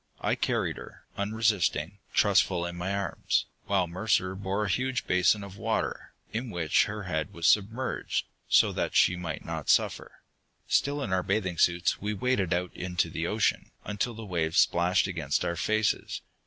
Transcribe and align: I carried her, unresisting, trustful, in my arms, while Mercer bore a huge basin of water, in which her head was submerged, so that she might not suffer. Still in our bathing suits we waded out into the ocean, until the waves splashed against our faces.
I 0.19 0.33
carried 0.33 0.77
her, 0.77 1.05
unresisting, 1.15 1.99
trustful, 2.11 2.65
in 2.65 2.75
my 2.75 2.91
arms, 2.95 3.45
while 3.67 3.85
Mercer 3.85 4.33
bore 4.33 4.63
a 4.63 4.67
huge 4.67 5.05
basin 5.05 5.43
of 5.43 5.57
water, 5.57 6.15
in 6.33 6.49
which 6.49 6.85
her 6.85 7.03
head 7.03 7.31
was 7.33 7.45
submerged, 7.47 8.25
so 8.49 8.71
that 8.71 8.95
she 8.95 9.15
might 9.15 9.45
not 9.45 9.69
suffer. 9.69 10.23
Still 10.67 11.03
in 11.03 11.13
our 11.13 11.21
bathing 11.21 11.59
suits 11.59 12.01
we 12.01 12.15
waded 12.15 12.51
out 12.51 12.73
into 12.75 13.11
the 13.11 13.27
ocean, 13.27 13.69
until 13.85 14.15
the 14.15 14.25
waves 14.25 14.57
splashed 14.57 15.05
against 15.05 15.45
our 15.45 15.55
faces. 15.55 16.21